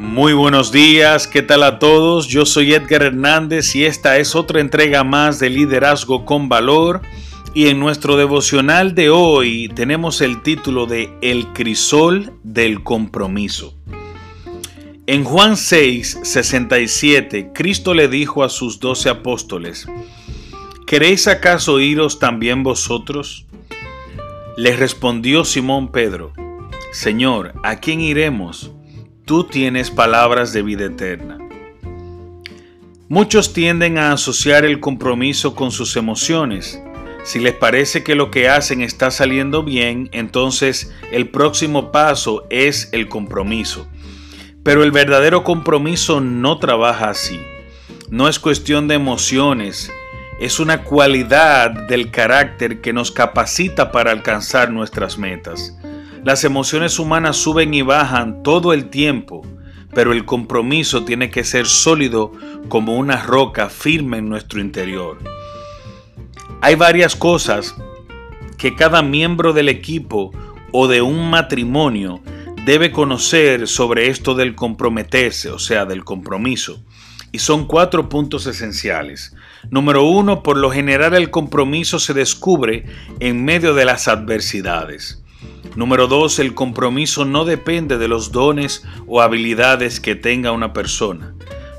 [0.00, 2.26] Muy buenos días, ¿qué tal a todos?
[2.26, 7.02] Yo soy Edgar Hernández y esta es otra entrega más de Liderazgo con Valor.
[7.52, 13.74] Y en nuestro devocional de hoy tenemos el título de El crisol del compromiso.
[15.06, 19.86] En Juan 6, 67, Cristo le dijo a sus doce apóstoles,
[20.86, 23.44] ¿Queréis acaso iros también vosotros?
[24.56, 26.32] Le respondió Simón Pedro,
[26.90, 28.72] Señor, ¿a quién iremos?
[29.30, 31.38] Tú tienes palabras de vida eterna.
[33.08, 36.82] Muchos tienden a asociar el compromiso con sus emociones.
[37.22, 42.88] Si les parece que lo que hacen está saliendo bien, entonces el próximo paso es
[42.90, 43.86] el compromiso.
[44.64, 47.38] Pero el verdadero compromiso no trabaja así.
[48.08, 49.92] No es cuestión de emociones,
[50.40, 55.76] es una cualidad del carácter que nos capacita para alcanzar nuestras metas.
[56.24, 59.40] Las emociones humanas suben y bajan todo el tiempo,
[59.94, 62.32] pero el compromiso tiene que ser sólido
[62.68, 65.18] como una roca firme en nuestro interior.
[66.60, 67.74] Hay varias cosas
[68.58, 70.30] que cada miembro del equipo
[70.72, 72.20] o de un matrimonio
[72.66, 76.82] debe conocer sobre esto del comprometerse, o sea, del compromiso.
[77.32, 79.34] Y son cuatro puntos esenciales.
[79.70, 82.84] Número uno, por lo general el compromiso se descubre
[83.20, 85.22] en medio de las adversidades.
[85.76, 91.34] Número dos, el compromiso no depende de los dones o habilidades que tenga una persona.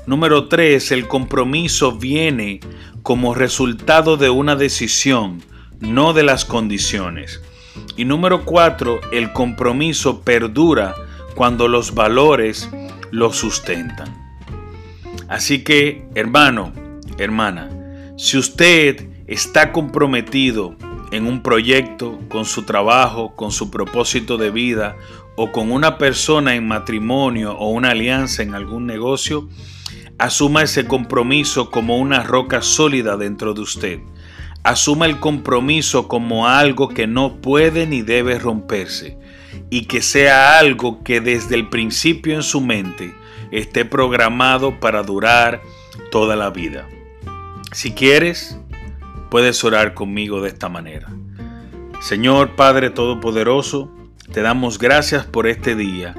[0.06, 2.60] Número tres, el compromiso viene
[3.02, 5.42] como resultado de una decisión,
[5.80, 7.42] no de las condiciones.
[7.96, 10.94] Y número cuatro, el compromiso perdura
[11.34, 12.68] cuando los valores
[13.10, 14.22] lo sustentan.
[15.28, 16.72] Así que, hermano,
[17.18, 17.70] hermana,
[18.16, 20.76] si usted está comprometido
[21.12, 24.96] en un proyecto, con su trabajo, con su propósito de vida
[25.36, 29.48] o con una persona en matrimonio o una alianza en algún negocio,
[30.18, 34.00] asuma ese compromiso como una roca sólida dentro de usted.
[34.64, 39.18] Asuma el compromiso como algo que no puede ni debe romperse
[39.68, 43.14] y que sea algo que desde el principio en su mente
[43.50, 45.60] esté programado para durar
[46.10, 46.88] toda la vida.
[47.72, 48.58] Si quieres,
[49.32, 51.08] puedes orar conmigo de esta manera.
[52.02, 53.90] Señor Padre Todopoderoso,
[54.30, 56.14] te damos gracias por este día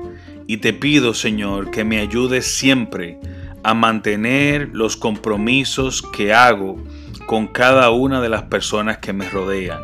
[0.47, 3.19] y te pido, Señor, que me ayudes siempre
[3.63, 6.84] a mantener los compromisos que hago
[7.28, 9.84] con cada una de las personas que me rodean.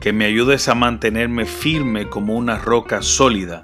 [0.00, 3.60] Que me ayudes a mantenerme firme como una roca sólida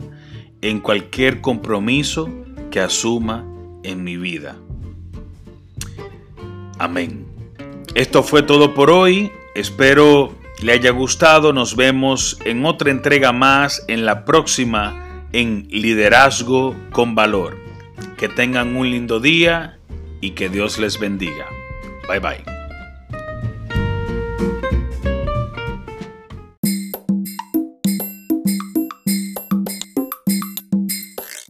[0.61, 2.29] en cualquier compromiso
[2.71, 3.47] que asuma
[3.83, 4.57] en mi vida.
[6.79, 7.30] Amén.
[7.95, 9.33] Esto fue todo por hoy.
[9.55, 11.53] Espero le haya gustado.
[11.53, 17.59] Nos vemos en otra entrega más en la próxima en Liderazgo con Valor.
[18.17, 19.79] Que tengan un lindo día
[20.21, 21.47] y que Dios les bendiga.
[22.09, 22.60] Bye bye.